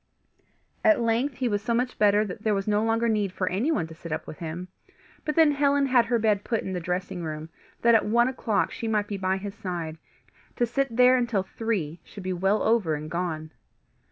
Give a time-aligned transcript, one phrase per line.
[0.83, 3.85] At length he was so much better that there was no longer need for anyone
[3.85, 4.67] to sit up with him;
[5.25, 7.49] but then Helen had her bed put in the dressing room,
[7.83, 9.99] that at one o'clock she might be by his side,
[10.55, 13.51] to sit there until three should be well over and gone.